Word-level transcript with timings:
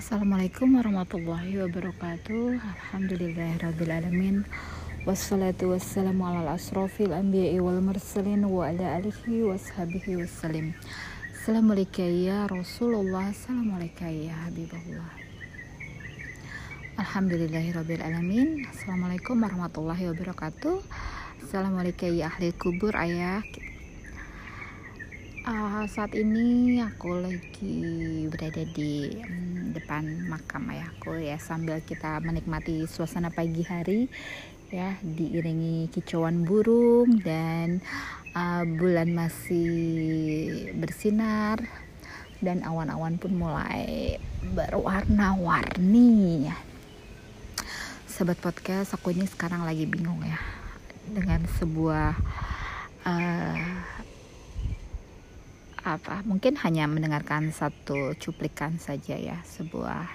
Assalamualaikum 0.00 0.80
warahmatullahi 0.80 1.60
wabarakatuh. 1.60 2.56
Alhamdulillahirrabbilalamin 2.56 4.48
Wassalatu 5.04 5.76
wassalamu 5.76 6.24
ala 6.24 6.56
asrafil 6.56 7.12
anbiya'i 7.12 7.60
wal 7.60 7.84
mursalin 7.84 8.48
Wa 8.48 8.72
ala 8.72 8.96
alihi 8.96 9.44
washabihi 9.44 10.24
wassalim 10.24 10.72
Assalamualaikum 11.36 12.08
ya 12.16 12.48
Rasulullah. 12.48 13.28
Assalamualaikum 13.28 14.08
ya 14.08 14.40
Habibullah. 14.48 15.12
Alhamdulillahirrabbilalamin 16.96 18.72
Assalamualaikum 18.72 19.36
warahmatullahi 19.36 20.16
wabarakatuh. 20.16 20.80
Assalamualaikum 21.44 22.08
ya 22.16 22.32
ahli 22.32 22.56
kubur 22.56 22.96
ayah 22.96 23.44
uh, 25.80 25.88
saat 25.88 26.12
ini 26.12 26.76
aku 26.84 27.24
lagi 27.24 28.28
berada 28.28 28.68
di 28.76 29.16
um, 29.16 29.72
depan 29.72 30.28
makam 30.28 30.68
ayahku 30.68 31.16
ya 31.16 31.40
sambil 31.40 31.80
kita 31.80 32.20
menikmati 32.20 32.84
suasana 32.84 33.32
pagi 33.32 33.64
hari 33.64 34.12
ya 34.68 35.00
diiringi 35.00 35.88
kicauan 35.88 36.44
burung 36.44 37.24
dan 37.24 37.80
uh, 38.36 38.68
bulan 38.68 39.08
masih 39.16 40.68
bersinar 40.76 41.64
dan 42.44 42.60
awan-awan 42.60 43.16
pun 43.16 43.32
mulai 43.36 44.16
berwarna-warni 44.52 46.48
ya. 46.52 46.56
Sobat 48.04 48.36
podcast, 48.40 48.92
aku 48.96 49.16
ini 49.16 49.24
sekarang 49.24 49.64
lagi 49.64 49.88
bingung 49.88 50.20
ya 50.24 50.40
dengan 51.08 51.44
sebuah 51.56 52.16
uh, 53.04 53.60
apa? 55.90 56.22
Mungkin 56.22 56.54
hanya 56.62 56.86
mendengarkan 56.86 57.50
satu 57.50 58.14
cuplikan 58.20 58.78
saja 58.78 59.18
ya 59.18 59.42
sebuah 59.42 60.06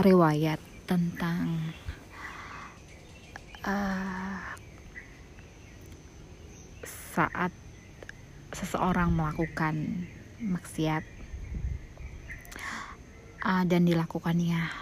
riwayat 0.00 0.56
tentang 0.88 1.72
uh, 3.66 4.40
saat 7.12 7.52
seseorang 8.56 9.12
melakukan 9.12 10.08
maksiat 10.40 11.04
uh, 13.44 13.64
dan 13.68 13.84
dilakukannya 13.84 14.72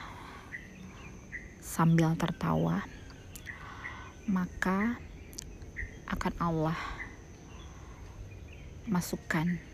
sambil 1.58 2.14
tertawa 2.14 2.86
maka 4.30 4.94
akan 6.06 6.34
Allah 6.38 6.78
masukkan 8.86 9.69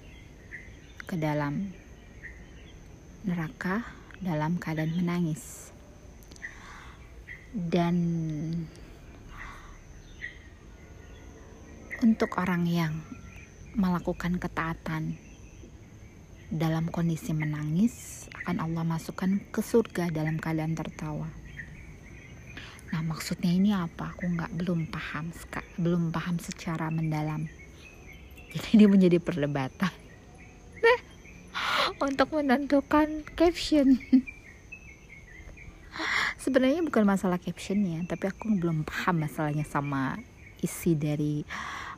ke 1.07 1.15
dalam 1.15 1.71
neraka 3.23 3.87
dalam 4.19 4.59
keadaan 4.59 4.91
menangis 4.91 5.71
dan 7.55 7.95
untuk 12.03 12.35
orang 12.43 12.67
yang 12.67 12.95
melakukan 13.79 14.35
ketaatan 14.43 15.15
dalam 16.51 16.91
kondisi 16.91 17.31
menangis 17.31 18.27
akan 18.43 18.67
Allah 18.67 18.83
masukkan 18.83 19.39
ke 19.55 19.63
surga 19.63 20.11
dalam 20.11 20.43
keadaan 20.43 20.75
tertawa. 20.75 21.31
Nah 22.91 23.03
maksudnya 23.07 23.55
ini 23.55 23.71
apa? 23.71 24.11
Aku 24.15 24.27
nggak 24.27 24.59
belum 24.59 24.91
paham, 24.91 25.31
belum 25.79 26.11
paham 26.11 26.43
secara 26.43 26.91
mendalam. 26.91 27.47
Jadi 28.51 28.69
ini 28.75 28.85
menjadi 28.91 29.23
perdebatan 29.23 30.06
untuk 32.01 32.37
menentukan 32.37 33.25
caption. 33.37 33.97
Sebenarnya 36.43 36.85
bukan 36.85 37.09
masalah 37.09 37.41
captionnya 37.41 38.05
tapi 38.05 38.29
aku 38.29 38.61
belum 38.61 38.85
paham 38.85 39.25
masalahnya 39.25 39.65
sama 39.65 40.21
isi 40.61 40.95
dari 40.95 41.43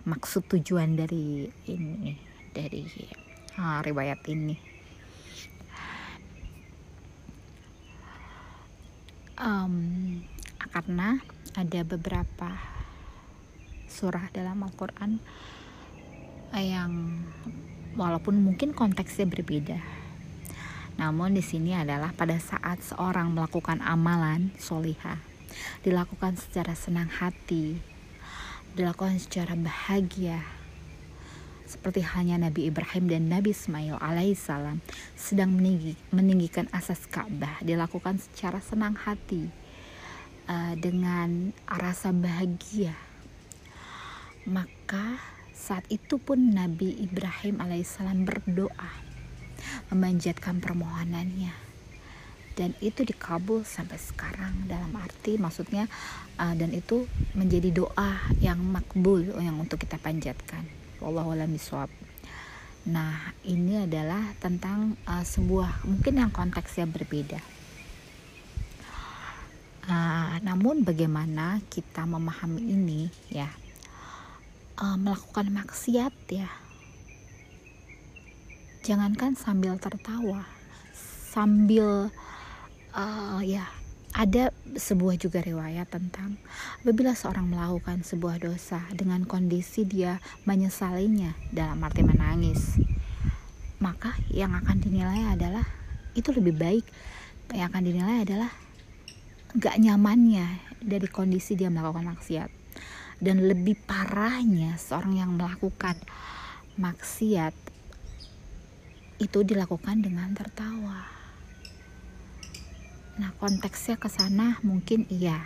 maksud 0.06 0.46
tujuan 0.46 0.94
dari 0.94 1.50
ini 1.66 2.14
dari 2.54 2.86
ah, 3.58 3.82
riwayat 3.82 4.22
ini. 4.30 4.56
Um, 9.38 10.18
karena 10.74 11.22
ada 11.54 11.80
beberapa 11.86 12.58
surah 13.86 14.34
dalam 14.34 14.66
Al-Quran 14.66 15.22
yang 16.54 17.22
walaupun 17.94 18.42
mungkin 18.42 18.76
konteksnya 18.76 19.24
berbeda. 19.24 19.78
Namun 20.98 21.38
di 21.38 21.44
sini 21.46 21.78
adalah 21.78 22.10
pada 22.10 22.36
saat 22.42 22.82
seorang 22.82 23.30
melakukan 23.30 23.78
amalan 23.86 24.50
solihah, 24.58 25.22
dilakukan 25.86 26.34
secara 26.34 26.74
senang 26.74 27.06
hati, 27.06 27.78
dilakukan 28.74 29.22
secara 29.22 29.54
bahagia, 29.54 30.42
seperti 31.68 32.00
halnya 32.00 32.50
Nabi 32.50 32.66
Ibrahim 32.66 33.06
dan 33.06 33.30
Nabi 33.30 33.52
Ismail 33.52 34.00
alaihissalam 34.00 34.80
sedang 35.14 35.54
meninggi, 35.54 35.94
meninggikan 36.10 36.66
asas 36.74 37.04
Ka'bah, 37.06 37.60
dilakukan 37.62 38.18
secara 38.18 38.58
senang 38.58 38.96
hati 38.96 39.52
uh, 40.48 40.74
dengan 40.74 41.54
rasa 41.68 42.10
bahagia, 42.10 42.96
maka 44.48 45.37
saat 45.58 45.82
itu 45.90 46.22
pun 46.22 46.38
Nabi 46.54 47.02
Ibrahim 47.02 47.58
alaihissalam 47.58 48.22
berdoa 48.22 48.90
memanjatkan 49.90 50.62
permohonannya 50.62 51.50
dan 52.54 52.78
itu 52.78 53.02
dikabul 53.02 53.66
sampai 53.66 53.98
sekarang 53.98 54.70
dalam 54.70 54.94
arti 54.94 55.34
maksudnya 55.34 55.90
uh, 56.38 56.54
dan 56.54 56.70
itu 56.70 57.10
menjadi 57.34 57.74
doa 57.74 58.22
yang 58.38 58.62
makbul 58.62 59.22
yang 59.42 59.58
untuk 59.58 59.82
kita 59.82 59.98
panjatkan 59.98 60.62
wallahu 61.02 61.34
a'lam 61.34 61.54
Nah, 62.88 63.36
ini 63.44 63.84
adalah 63.84 64.32
tentang 64.40 64.96
uh, 65.04 65.20
sebuah 65.20 65.84
mungkin 65.84 66.24
yang 66.24 66.32
konteksnya 66.32 66.88
berbeda. 66.88 67.36
Uh, 69.84 70.40
namun 70.40 70.88
bagaimana 70.88 71.60
kita 71.68 72.08
memahami 72.08 72.64
ini 72.64 73.00
ya? 73.28 73.52
Uh, 74.78 74.96
melakukan 74.96 75.50
maksiat 75.50 76.14
ya. 76.30 76.50
Jangankan 78.86 79.36
sambil 79.36 79.76
tertawa 79.76 80.58
sambil 81.28 82.08
uh, 82.96 83.40
ya 83.44 83.68
ada 84.16 84.50
sebuah 84.74 85.20
juga 85.20 85.38
riwayat 85.38 85.86
tentang 85.92 86.40
apabila 86.82 87.12
seorang 87.12 87.46
melakukan 87.46 88.02
sebuah 88.02 88.42
dosa 88.42 88.82
dengan 88.96 89.22
kondisi 89.28 89.86
dia 89.86 90.18
menyesalinya 90.48 91.36
dalam 91.54 91.78
arti 91.84 92.02
menangis 92.02 92.80
maka 93.78 94.16
yang 94.34 94.56
akan 94.56 94.82
dinilai 94.82 95.30
adalah 95.30 95.62
itu 96.18 96.34
lebih 96.34 96.58
baik 96.58 96.84
yang 97.54 97.70
akan 97.70 97.86
dinilai 97.86 98.26
adalah 98.26 98.50
gak 99.54 99.78
nyamannya 99.78 100.58
dari 100.82 101.06
kondisi 101.06 101.54
dia 101.54 101.70
melakukan 101.70 102.08
maksiat 102.18 102.57
dan 103.18 103.42
lebih 103.46 103.74
parahnya 103.86 104.78
seorang 104.78 105.18
yang 105.18 105.30
melakukan 105.34 105.98
maksiat 106.78 107.54
itu 109.18 109.38
dilakukan 109.42 109.98
dengan 109.98 110.30
tertawa. 110.30 111.02
Nah, 113.18 113.34
konteksnya 113.42 113.98
ke 113.98 114.06
sana 114.06 114.62
mungkin 114.62 115.02
iya. 115.10 115.42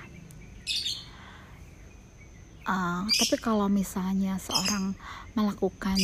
Uh, 2.62 3.08
tapi 3.18 3.40
kalau 3.40 3.66
misalnya 3.66 4.36
seorang 4.38 4.94
melakukan 5.34 5.98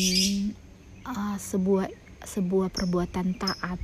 uh, 1.06 1.36
sebuah 1.38 1.86
sebuah 2.24 2.72
perbuatan 2.74 3.38
taat 3.38 3.78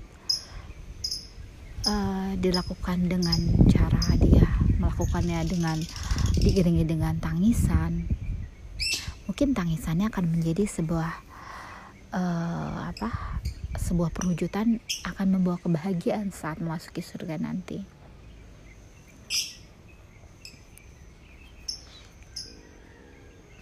uh, 1.86 2.34
dilakukan 2.34 2.98
dengan 3.06 3.38
cara 3.70 4.02
dia 4.18 4.48
melakukannya 4.82 5.46
dengan 5.46 5.78
diiringi 6.44 6.84
dengan 6.84 7.16
tangisan. 7.16 8.04
Mungkin 9.24 9.56
tangisannya 9.56 10.12
akan 10.12 10.24
menjadi 10.28 10.68
sebuah 10.68 11.12
uh, 12.12 12.92
apa 12.92 13.40
sebuah 13.80 14.12
perwujudan 14.12 14.76
akan 15.08 15.26
membawa 15.32 15.56
kebahagiaan 15.64 16.28
saat 16.28 16.60
memasuki 16.60 17.00
surga 17.00 17.40
nanti. 17.40 17.80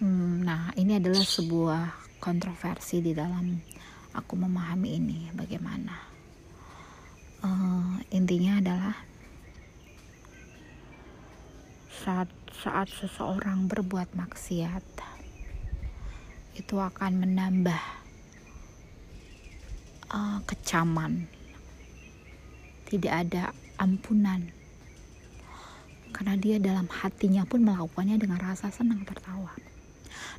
Hmm, 0.02 0.42
nah 0.42 0.74
ini 0.74 0.98
adalah 0.98 1.22
sebuah 1.22 2.18
kontroversi 2.18 2.98
di 2.98 3.14
dalam 3.14 3.62
aku 4.10 4.34
memahami 4.34 4.98
ini 4.98 5.30
bagaimana. 5.30 6.10
Uh, 7.46 8.02
intinya 8.10 8.58
adalah 8.58 8.94
saat 12.02 12.41
saat 12.52 12.92
seseorang 12.92 13.64
berbuat 13.66 14.12
maksiat 14.12 14.84
itu 16.52 16.76
akan 16.76 17.24
menambah 17.24 17.82
uh, 20.12 20.38
kecaman. 20.44 21.24
Tidak 22.84 23.08
ada 23.08 23.56
ampunan. 23.80 24.52
Karena 26.12 26.36
dia 26.36 26.60
dalam 26.60 26.84
hatinya 26.92 27.48
pun 27.48 27.64
melakukannya 27.64 28.20
dengan 28.20 28.36
rasa 28.36 28.68
senang 28.68 29.08
tertawa. 29.08 29.56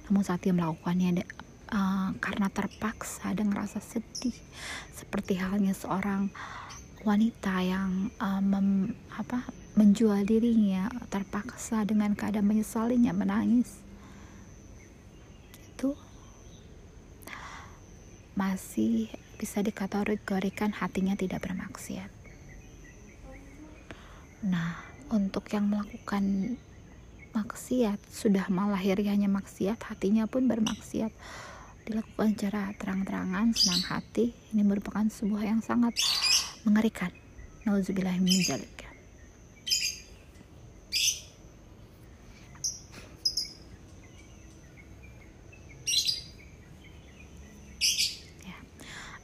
Namun 0.06 0.21
saat 0.21 0.45
dia 0.45 0.54
melakukannya 0.54 1.25
uh, 1.74 2.13
karena 2.21 2.48
terpaksa 2.54 3.33
dan 3.33 3.50
rasa 3.50 3.81
sedih 3.81 4.38
seperti 4.94 5.42
halnya 5.42 5.74
seorang 5.74 6.30
wanita 7.01 7.57
yang 7.65 8.13
uh, 8.21 8.39
mem, 8.39 8.94
apa, 9.18 9.50
menjual 9.74 10.22
dirinya 10.25 10.90
terpaksa 11.10 11.81
dengan 11.81 12.14
keadaan 12.14 12.46
menyesalinya 12.46 13.10
menangis. 13.10 13.81
Itu 15.74 15.98
masih 18.38 19.10
bisa 19.38 19.66
dikategorikan 19.66 20.78
hatinya 20.78 21.18
tidak 21.18 21.46
bermaksiat. 21.46 22.10
Nah 24.46 24.78
untuk 25.10 25.46
yang 25.54 25.70
melakukan 25.70 26.58
maksiat 27.34 27.98
sudah 28.14 28.46
malahirianya 28.54 29.30
maksiat 29.30 29.81
hatinya 29.90 30.30
pun 30.30 30.46
bermaksiat. 30.46 31.10
Dilakukan 31.84 32.40
secara 32.40 32.72
terang-terangan 32.80 33.52
senang 33.52 33.84
hati 33.92 34.31
ini 34.56 34.64
merupakan 34.64 35.04
sebuah 35.04 35.44
yang 35.44 35.60
sangat 35.60 35.92
mengerikan. 36.64 37.12
Nauzubillah 37.68 38.16
min 38.24 38.40
zalik 38.40 38.72
ya. 38.80 38.92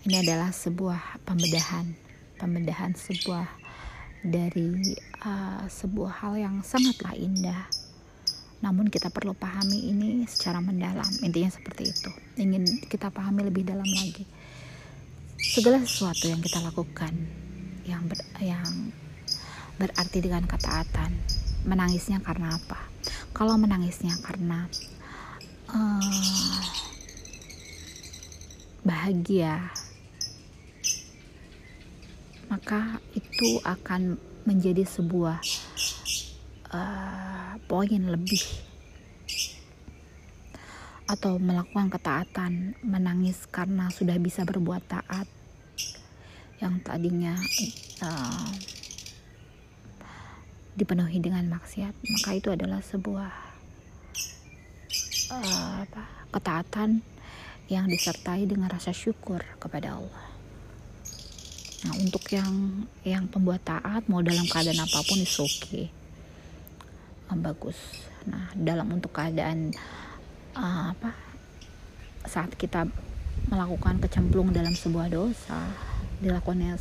Ini 0.09 0.25
adalah 0.25 0.49
sebuah 0.49 1.21
pembedahan 1.21 2.09
pembedahan 2.39 2.95
sebuah 2.95 3.45
dari 4.23 4.95
uh, 5.21 5.67
sebuah 5.67 6.23
hal 6.23 6.33
yang 6.39 6.55
sangatlah 6.63 7.13
indah. 7.13 7.67
Namun 8.59 8.91
kita 8.91 9.11
perlu 9.11 9.35
pahami 9.35 9.91
ini 9.91 10.23
secara 10.27 10.59
mendalam 10.59 11.07
intinya 11.23 11.51
seperti 11.51 11.91
itu. 11.91 12.09
Ingin 12.39 12.65
kita 12.87 13.11
pahami 13.11 13.47
lebih 13.47 13.67
dalam 13.67 13.85
lagi. 13.85 14.23
Segala 15.39 15.83
sesuatu 15.83 16.27
yang 16.27 16.41
kita 16.43 16.59
lakukan 16.59 17.13
yang 17.87 18.03
ber, 18.07 18.19
yang 18.43 18.91
berarti 19.79 20.19
dengan 20.19 20.43
ketaatan 20.43 21.15
menangisnya 21.63 22.19
karena 22.19 22.55
apa? 22.55 22.79
Kalau 23.31 23.55
menangisnya 23.55 24.17
karena 24.19 24.67
uh, 25.71 26.59
bahagia 28.83 29.71
maka 32.49 32.97
itu 33.13 33.61
akan 33.61 34.17
menjadi 34.49 34.81
sebuah 34.81 35.37
uh, 36.73 37.53
poin 37.69 38.01
lebih 38.01 38.41
atau 41.09 41.41
melakukan 41.41 41.89
ketaatan, 41.89 42.77
menangis 42.85 43.49
karena 43.49 43.89
sudah 43.89 44.13
bisa 44.21 44.45
berbuat 44.45 44.85
taat 44.85 45.25
yang 46.61 46.77
tadinya 46.85 47.33
uh, 48.05 48.53
dipenuhi 50.77 51.17
dengan 51.17 51.49
maksiat, 51.49 51.97
maka 51.97 52.29
itu 52.37 52.53
adalah 52.53 52.81
sebuah 52.85 53.33
uh, 55.33 55.73
apa, 55.81 56.03
ketaatan 56.29 57.01
yang 57.69 57.89
disertai 57.89 58.45
dengan 58.45 58.69
rasa 58.69 58.93
syukur 58.93 59.41
kepada 59.57 59.97
Allah. 59.97 60.38
Nah, 61.87 61.93
untuk 61.95 62.23
yang 62.35 62.83
yang 63.07 63.23
pembuat 63.31 63.63
taat 63.63 64.03
mau 64.11 64.19
dalam 64.19 64.43
keadaan 64.47 64.83
apa 64.83 64.99
pun 65.05 65.19
itu 65.19 65.43
oke. 65.45 65.55
Okay. 65.63 65.85
bagus. 67.39 67.77
Nah, 68.27 68.51
dalam 68.57 68.89
untuk 68.91 69.15
keadaan 69.15 69.71
uh, 70.57 70.91
apa 70.91 71.15
saat 72.27 72.51
kita 72.59 72.83
melakukan 73.47 73.97
kecemplung 74.03 74.51
dalam 74.51 74.75
sebuah 74.75 75.07
dosa 75.07 75.71
dilakukannya 76.19 76.75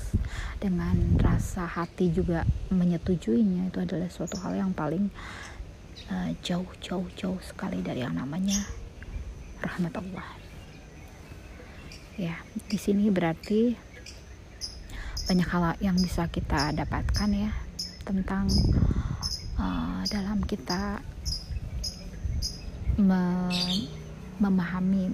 dengan 0.59 0.99
rasa 1.15 1.63
hati 1.63 2.11
juga 2.11 2.43
menyetujuinya 2.75 3.71
itu 3.71 3.79
adalah 3.79 4.11
suatu 4.11 4.35
hal 4.43 4.59
yang 4.59 4.75
paling 4.75 5.15
uh, 6.11 6.31
jauh 6.43 6.67
jauh 6.83 7.07
jauh 7.15 7.39
sekali 7.47 7.79
dari 7.79 8.03
yang 8.03 8.19
namanya 8.19 8.59
rahmat 9.63 9.95
Allah 9.95 10.29
ya 12.19 12.35
di 12.67 12.75
sini 12.75 13.07
berarti 13.15 13.79
banyak 15.29 15.45
hal 15.45 15.77
yang 15.85 15.93
bisa 16.01 16.25
kita 16.33 16.73
dapatkan 16.73 17.29
ya 17.37 17.53
tentang 18.09 18.49
uh, 19.61 20.01
dalam 20.09 20.41
kita 20.49 21.05
memahami 24.41 25.13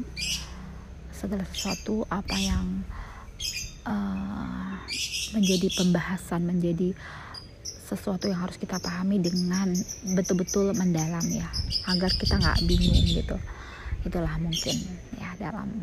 segala 1.10 1.42
sesuatu 1.50 2.06
apa 2.06 2.36
yang 2.38 2.86
uh, 3.82 4.78
menjadi 5.34 5.68
pembahasan 5.74 6.46
menjadi 6.46 6.94
sesuatu 7.84 8.30
yang 8.30 8.38
harus 8.38 8.54
kita 8.54 8.78
pahami 8.78 9.18
dengan 9.18 9.74
betul-betul 10.14 10.72
mendalam 10.78 11.26
ya 11.26 11.50
agar 11.90 12.14
kita 12.14 12.38
nggak 12.38 12.62
bingung 12.70 13.02
gitu. 13.02 13.36
Itulah 14.06 14.38
mungkin 14.38 14.78
ya 15.18 15.34
dalam 15.36 15.74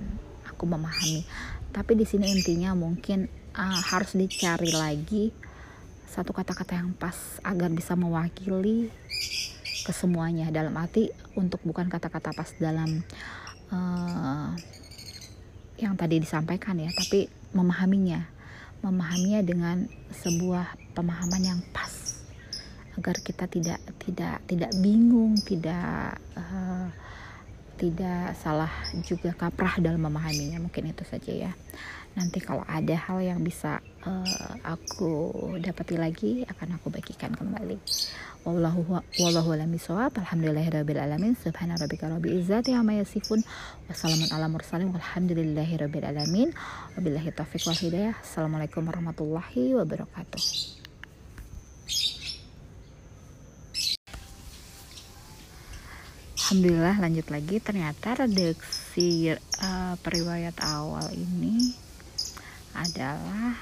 aku 0.47 0.63
memahami. 0.63 1.27
Tapi 1.75 1.99
di 1.99 2.07
sini 2.07 2.31
intinya 2.31 2.73
mungkin 2.73 3.40
uh, 3.55 3.81
harus 3.91 4.15
dicari 4.15 4.71
lagi 4.71 5.31
satu 6.11 6.35
kata-kata 6.35 6.75
yang 6.75 6.91
pas 6.91 7.15
agar 7.39 7.71
bisa 7.71 7.95
mewakili 7.95 8.91
kesemuanya. 9.87 10.51
Dalam 10.51 10.75
arti 10.75 11.07
untuk 11.39 11.63
bukan 11.63 11.87
kata-kata 11.87 12.35
pas 12.35 12.51
dalam 12.59 12.99
uh, 13.71 14.51
yang 15.79 15.95
tadi 15.95 16.19
disampaikan 16.19 16.75
ya 16.77 16.91
tapi 16.91 17.31
memahaminya. 17.55 18.27
Memahaminya 18.81 19.41
dengan 19.45 19.77
sebuah 20.11 20.97
pemahaman 20.97 21.41
yang 21.41 21.61
pas. 21.71 22.19
Agar 22.99 23.15
kita 23.23 23.47
tidak 23.47 23.79
tidak 24.03 24.43
tidak 24.51 24.71
bingung 24.83 25.39
tidak 25.39 26.19
uh, 26.35 26.91
tidak 27.79 28.35
salah 28.35 28.73
juga 29.07 29.31
kaprah 29.31 29.79
dalam 29.79 30.03
memahaminya. 30.03 30.59
Mungkin 30.59 30.91
itu 30.91 31.07
saja 31.07 31.31
ya 31.31 31.51
nanti 32.11 32.43
kalau 32.43 32.67
ada 32.67 32.95
hal 32.95 33.23
yang 33.23 33.39
bisa 33.39 33.79
uh, 34.03 34.51
aku 34.67 35.37
dapati 35.63 35.95
lagi 35.95 36.43
akan 36.43 36.75
aku 36.75 36.91
bagikan 36.91 37.31
kembali. 37.31 37.79
Wallahu 38.41 38.97
wallahu 39.21 39.53
alam 39.53 39.69
bisawab 39.69 40.17
alhamdulillahirabbil 40.17 40.97
alamin. 40.97 41.37
Subhana 41.37 41.77
rabbika 41.77 42.09
rabbil 42.09 42.41
izzati 42.41 42.73
amma 42.73 42.97
yasifun. 42.97 43.45
Wassalamun 43.85 44.33
ala 44.33 44.49
mursalin. 44.49 44.89
Walhamdulillahirabbil 44.89 46.05
alamin. 46.09 46.49
Wabillahi 46.97 47.29
taufiq 47.37 47.69
wal 47.69 47.77
hidayah. 47.77 48.17
Assalamualaikum 48.17 48.81
warahmatullahi 48.81 49.77
wabarakatuh. 49.77 50.41
Alhamdulillah 56.41 56.97
lanjut 56.97 57.29
lagi. 57.29 57.61
Ternyata 57.61 58.25
redaksi 58.25 59.37
uh, 59.37 59.93
periwayat 60.01 60.57
awal 60.65 61.13
ini 61.13 61.90
adalah 62.75 63.55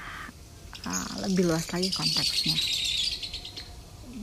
uh, 0.86 1.12
lebih 1.26 1.50
luas 1.50 1.66
lagi 1.70 1.90
konteksnya. 1.90 2.56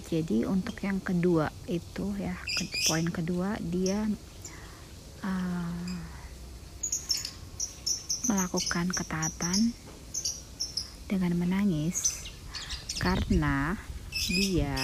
Jadi 0.07 0.47
untuk 0.47 0.79
yang 0.83 1.03
kedua 1.03 1.51
itu 1.67 2.15
ya 2.15 2.35
poin 2.87 3.07
kedua 3.11 3.59
dia 3.59 4.07
uh, 5.23 5.91
melakukan 8.27 8.91
ketaatan 8.91 9.75
dengan 11.07 11.33
menangis 11.39 12.27
karena 12.99 13.79
dia 14.27 14.75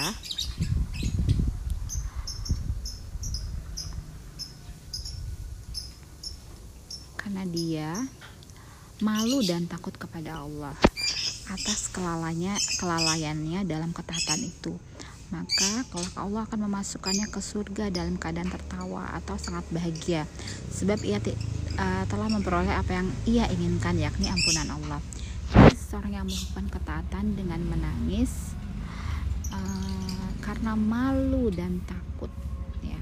karena 7.20 7.44
dia 7.48 7.92
malu 9.02 9.42
dan 9.42 9.66
takut 9.66 9.96
kepada 9.98 10.44
Allah 10.44 10.74
atas 11.50 11.90
kelalanya 11.90 12.54
kelalaiannya 12.78 13.66
dalam 13.66 13.90
ketaatan 13.90 14.40
itu. 14.46 14.78
Maka 15.34 15.82
kalau 15.90 16.10
Allah 16.14 16.42
akan 16.46 16.70
memasukkannya 16.70 17.26
ke 17.32 17.40
surga 17.42 17.90
dalam 17.90 18.14
keadaan 18.20 18.54
tertawa 18.54 19.10
atau 19.18 19.34
sangat 19.34 19.66
bahagia. 19.74 20.30
Sebab 20.70 21.02
ia 21.02 21.18
uh, 21.18 22.04
telah 22.06 22.28
memperoleh 22.30 22.70
apa 22.70 23.02
yang 23.02 23.08
ia 23.26 23.44
inginkan 23.50 23.98
yakni 23.98 24.30
ampunan 24.30 24.68
Allah. 24.70 25.00
Jadi, 25.50 25.74
seorang 25.74 26.12
yang 26.22 26.26
melakukan 26.30 26.66
ketaatan 26.70 27.24
dengan 27.34 27.60
menangis 27.66 28.54
uh, 29.50 30.28
karena 30.38 30.78
malu 30.78 31.50
dan 31.50 31.82
takut 31.82 32.30
ya. 32.78 33.00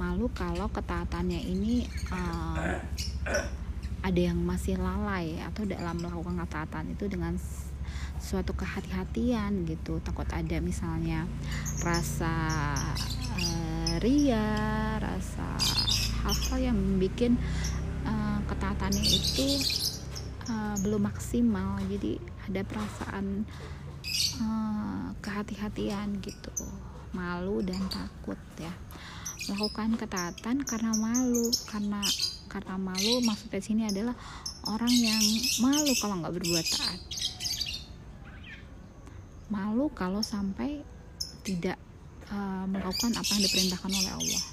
Malu 0.00 0.32
kalau 0.32 0.72
ketaatannya 0.72 1.40
ini 1.42 1.84
uh, 2.08 2.80
ada 4.00 4.20
yang 4.20 4.40
masih 4.40 4.80
lalai 4.80 5.36
atau 5.44 5.68
dalam 5.68 6.00
melakukan 6.00 6.40
ketaatan 6.46 6.84
itu 6.96 7.04
dengan 7.08 7.36
suatu 8.20 8.52
kehati-hatian 8.52 9.64
gitu. 9.68 10.00
Takut 10.04 10.28
ada 10.28 10.56
misalnya 10.60 11.24
rasa 11.80 12.32
uh, 13.36 13.92
ria 14.04 14.96
rasa 15.00 15.56
hal-hal 16.24 16.72
yang 16.72 16.78
bikin 17.00 17.40
uh, 18.04 18.38
ketaatannya 18.44 19.04
itu 19.04 19.48
uh, 20.52 20.76
belum 20.84 21.08
maksimal. 21.08 21.80
Jadi 21.88 22.20
ada 22.48 22.60
perasaan 22.64 23.48
uh, 24.44 25.06
kehati-hatian 25.24 26.20
gitu 26.24 26.52
malu 27.16 27.64
dan 27.64 27.80
takut 27.90 28.38
ya. 28.60 28.72
Melakukan 29.48 29.96
ketaatan 29.96 30.62
karena 30.62 30.92
malu 30.94 31.48
karena 31.66 32.04
karena 32.50 32.74
malu 32.74 33.22
maksudnya 33.22 33.62
sini 33.62 33.86
adalah 33.86 34.18
orang 34.66 34.90
yang 34.90 35.22
malu 35.62 35.94
kalau 36.02 36.18
nggak 36.18 36.34
berbuat 36.34 36.66
taat. 36.66 37.00
Malu 39.46 39.86
kalau 39.94 40.18
sampai 40.18 40.82
tidak 41.46 41.78
uh, 42.34 42.66
melakukan 42.66 43.14
apa 43.14 43.30
yang 43.38 43.42
diperintahkan 43.46 43.90
oleh 43.94 44.12
Allah. 44.18 44.44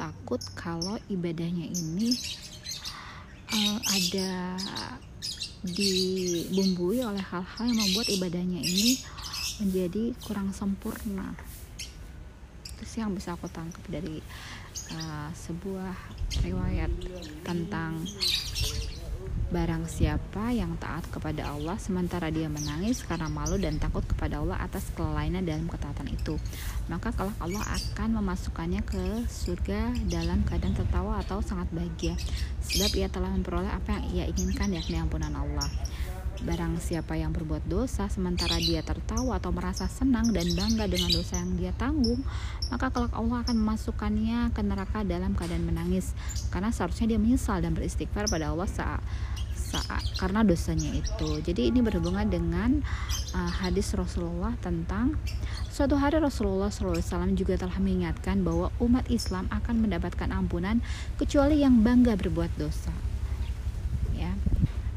Takut 0.00 0.40
kalau 0.56 0.96
ibadahnya 1.12 1.68
ini 1.68 2.16
uh, 3.52 3.78
ada 3.92 4.56
dibumbui 5.62 7.04
oleh 7.04 7.22
hal-hal 7.22 7.64
yang 7.70 7.78
membuat 7.78 8.08
ibadahnya 8.10 8.60
ini 8.64 8.98
menjadi 9.62 10.10
kurang 10.26 10.50
sempurna 10.50 11.38
itu 12.82 12.98
sih 12.98 13.00
yang 13.06 13.14
bisa 13.14 13.38
aku 13.38 13.46
tangkap 13.46 13.78
dari 13.86 14.18
uh, 14.90 15.30
sebuah 15.30 15.94
riwayat 16.42 16.90
tentang 17.46 18.02
Barang 19.52 19.84
siapa 19.84 20.48
yang 20.48 20.80
taat 20.80 21.04
kepada 21.12 21.52
Allah 21.52 21.76
sementara 21.76 22.32
dia 22.32 22.48
menangis 22.48 23.04
karena 23.04 23.28
malu 23.28 23.60
dan 23.60 23.76
takut 23.76 24.00
kepada 24.00 24.40
Allah 24.40 24.56
atas 24.56 24.88
kelalaiannya 24.96 25.44
dalam 25.44 25.68
ketaatan 25.68 26.08
itu, 26.08 26.40
maka 26.88 27.12
kelak 27.12 27.36
Allah 27.36 27.60
akan 27.60 28.16
memasukkannya 28.16 28.80
ke 28.80 29.28
surga 29.28 29.92
dalam 30.08 30.40
keadaan 30.48 30.72
tertawa 30.72 31.20
atau 31.20 31.44
sangat 31.44 31.68
bahagia, 31.68 32.16
sebab 32.64 32.96
ia 32.96 33.12
telah 33.12 33.28
memperoleh 33.28 33.68
apa 33.68 33.92
yang 33.92 34.04
ia 34.16 34.24
inginkan 34.32 34.72
yakni 34.72 34.96
ampunan 34.96 35.36
Allah. 35.36 35.68
Barang 36.42 36.74
siapa 36.82 37.14
yang 37.14 37.30
berbuat 37.30 37.70
dosa 37.70 38.10
sementara 38.10 38.58
dia 38.58 38.82
tertawa 38.82 39.38
atau 39.38 39.54
merasa 39.54 39.86
senang 39.86 40.34
dan 40.34 40.50
bangga 40.58 40.90
dengan 40.90 41.14
dosa 41.14 41.38
yang 41.38 41.54
dia 41.54 41.70
tanggung, 41.78 42.18
maka 42.66 42.90
kelak 42.90 43.14
Allah 43.14 43.46
akan 43.46 43.56
memasukkannya 43.62 44.50
ke 44.50 44.60
neraka 44.66 45.06
dalam 45.06 45.38
keadaan 45.38 45.62
menangis 45.62 46.10
karena 46.50 46.74
seharusnya 46.74 47.14
dia 47.14 47.20
menyesal 47.22 47.62
dan 47.62 47.78
beristighfar 47.78 48.26
pada 48.26 48.50
Allah 48.50 48.66
saat 48.66 48.98
saat 49.72 50.04
karena 50.20 50.44
dosanya 50.44 50.92
itu. 50.92 51.30
Jadi 51.40 51.72
ini 51.72 51.80
berhubungan 51.80 52.28
dengan 52.28 52.84
uh, 53.32 53.52
hadis 53.64 53.96
Rasulullah 53.96 54.52
tentang 54.60 55.16
suatu 55.72 55.96
hari 55.96 56.20
Rasulullah 56.20 56.68
SAW 56.68 57.32
juga 57.32 57.56
telah 57.56 57.80
mengingatkan 57.80 58.44
bahwa 58.44 58.68
umat 58.84 59.08
Islam 59.08 59.48
akan 59.48 59.88
mendapatkan 59.88 60.28
ampunan 60.28 60.84
kecuali 61.16 61.64
yang 61.64 61.80
bangga 61.80 62.18
berbuat 62.20 62.52
dosa. 62.60 62.92
Ya, 64.12 64.36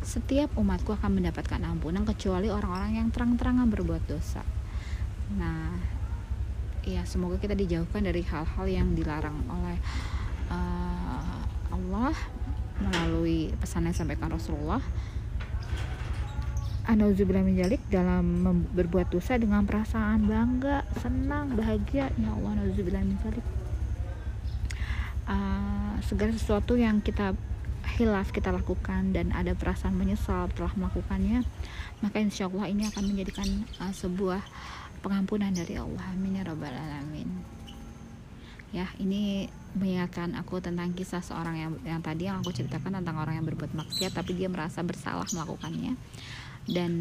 setiap 0.06 0.54
umatku 0.54 0.94
akan 0.94 1.18
mendapatkan 1.18 1.58
ampunan 1.66 2.06
kecuali 2.06 2.54
orang-orang 2.54 3.02
yang 3.02 3.08
terang-terangan 3.10 3.66
berbuat 3.74 4.06
dosa. 4.06 4.46
Nah, 5.34 5.74
ya 6.86 7.02
semoga 7.10 7.42
kita 7.42 7.58
dijauhkan 7.58 8.06
dari 8.06 8.22
hal-hal 8.22 8.66
yang 8.70 8.94
dilarang 8.94 9.34
oleh 9.50 9.78
uh, 10.54 11.42
Allah 11.74 12.14
melalui 12.78 13.50
pesan 13.58 13.90
yang 13.90 13.98
disampaikan 13.98 14.30
Rasulullah. 14.30 14.80
Anauzubillah 16.86 17.42
minjalik 17.42 17.82
dalam 17.90 18.46
berbuat 18.70 19.10
dosa 19.10 19.42
dengan 19.42 19.66
perasaan 19.66 20.30
bangga, 20.30 20.86
senang, 21.02 21.58
bahagia. 21.58 22.14
Ya 22.14 22.30
Allah 22.30 22.62
Anauzubillah 22.62 23.02
minjalik 23.02 23.42
uh, 25.26 25.98
segala 26.06 26.32
sesuatu 26.34 26.78
yang 26.78 27.02
kita 27.02 27.34
hilaf 27.96 28.36
kita 28.36 28.52
lakukan 28.52 29.16
dan 29.16 29.32
ada 29.32 29.56
perasaan 29.56 29.96
menyesal 29.96 30.52
telah 30.52 30.72
melakukannya 30.76 31.48
maka 32.04 32.20
insya 32.20 32.52
Allah 32.52 32.68
ini 32.68 32.84
akan 32.92 33.04
menjadikan 33.08 33.48
uh, 33.80 33.94
sebuah 33.96 34.44
pengampunan 35.00 35.54
dari 35.54 35.80
Allah. 35.80 36.04
Amin 36.12 36.36
ya 36.36 36.44
rabbal 36.44 36.74
alamin. 36.74 37.30
Ya 38.76 38.92
ini 39.00 39.48
mengingatkan 39.78 40.36
aku 40.36 40.60
tentang 40.60 40.92
kisah 40.92 41.24
seorang 41.24 41.56
yang 41.56 41.72
yang 41.88 42.02
tadi 42.04 42.28
yang 42.28 42.44
aku 42.44 42.52
ceritakan 42.52 43.00
tentang 43.00 43.16
orang 43.16 43.40
yang 43.40 43.46
berbuat 43.48 43.72
maksiat 43.72 44.12
tapi 44.12 44.36
dia 44.36 44.52
merasa 44.52 44.84
bersalah 44.84 45.30
melakukannya. 45.32 45.96
Dan 46.66 46.92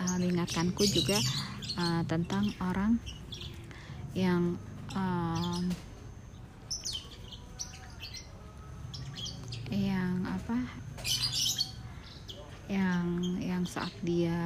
uh, 0.00 0.16
mengingatkanku 0.16 0.82
juga 0.88 1.20
uh, 1.76 2.02
tentang 2.08 2.50
orang 2.58 2.96
yang 4.16 4.56
um, 4.96 5.62
yang 9.70 10.24
apa? 10.26 10.58
Yang 12.68 13.06
yang 13.44 13.64
saat 13.68 13.92
dia 14.00 14.40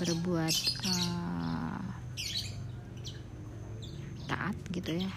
berbuat 0.00 0.56
uh, 0.88 1.84
taat 4.28 4.56
gitu 4.72 5.00
ya 5.00 5.12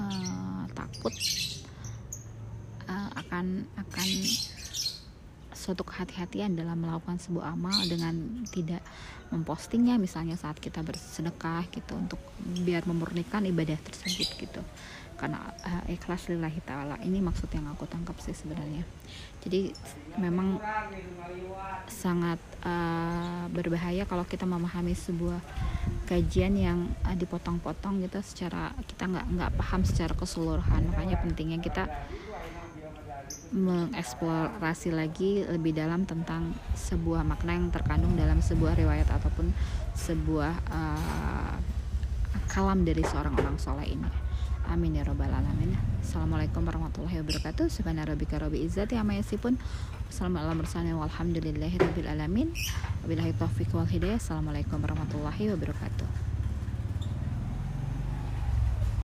uh, 0.00 0.64
takut 0.72 1.14
uh, 2.88 3.10
akan 3.16 3.68
akan 3.76 4.08
suatu 5.68 5.84
kehati-hatian 5.84 6.56
dalam 6.56 6.80
melakukan 6.80 7.20
sebuah 7.20 7.52
amal 7.52 7.76
dengan 7.84 8.16
tidak 8.48 8.80
mempostingnya 9.28 10.00
misalnya 10.00 10.40
saat 10.40 10.56
kita 10.56 10.80
bersedekah 10.80 11.68
gitu 11.68 11.92
untuk 11.92 12.16
biar 12.64 12.88
memurnikan 12.88 13.44
ibadah 13.44 13.76
tersebut 13.76 14.32
gitu. 14.40 14.64
Karena 15.20 15.44
uh, 15.44 15.84
ikhlas 15.92 16.32
lillahi 16.32 16.64
ta'ala. 16.64 16.96
Ini 17.04 17.20
maksud 17.20 17.52
yang 17.52 17.68
aku 17.68 17.84
tangkap 17.84 18.16
sih 18.24 18.32
sebenarnya. 18.32 18.80
Jadi 19.44 19.76
memang 20.16 20.56
sangat 21.90 22.40
uh, 22.64 23.44
berbahaya 23.52 24.08
kalau 24.08 24.24
kita 24.24 24.48
memahami 24.48 24.96
sebuah 24.96 25.42
kajian 26.08 26.56
yang 26.56 26.88
uh, 27.04 27.12
dipotong-potong 27.12 28.00
gitu 28.08 28.24
secara 28.24 28.72
kita 28.88 29.04
nggak 29.04 29.26
nggak 29.36 29.50
paham 29.60 29.84
secara 29.84 30.16
keseluruhan. 30.16 30.86
Makanya 30.96 31.20
pentingnya 31.20 31.60
kita 31.60 31.84
mengeksplorasi 33.52 34.92
lagi 34.92 35.44
lebih 35.46 35.72
dalam 35.72 36.04
tentang 36.04 36.52
sebuah 36.76 37.24
makna 37.24 37.56
yang 37.56 37.72
terkandung 37.72 38.12
dalam 38.14 38.44
sebuah 38.44 38.76
riwayat 38.76 39.08
ataupun 39.08 39.52
sebuah 39.96 40.52
uh, 40.68 41.56
kalam 42.52 42.84
dari 42.84 43.00
seorang 43.04 43.32
orang 43.36 43.56
soleh 43.56 43.88
ini. 43.88 44.10
Amin 44.68 45.00
ya 45.00 45.02
robbal 45.04 45.32
alamin. 45.32 45.72
Assalamualaikum 46.04 46.60
warahmatullahi 46.60 47.24
wabarakatuh. 47.24 47.72
Subhanarabbika 47.72 48.36
rabbil 48.36 48.68
izzati 48.68 49.00
amma 49.00 49.16
yasifun. 49.16 49.56
Wassalamualaikum 50.12 50.68
warahmatullahi 51.00 51.80
wabarakatuh. 51.88 52.52
Wabillahi 53.04 53.32
taufiq 53.40 53.72
wal. 53.72 53.88
Assalamualaikum 53.88 54.76
warahmatullahi 54.76 55.56
wabarakatuh. 55.56 56.27